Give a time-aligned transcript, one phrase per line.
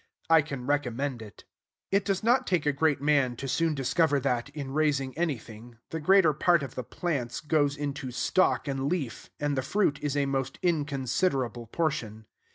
[0.31, 1.43] I can recommend it.
[1.91, 5.99] It does not take a great man to soon discover that, in raising anything, the
[5.99, 10.25] greater part of the plants goes into stalk and leaf, and the fruit is a
[10.25, 12.25] most inconsiderable portion.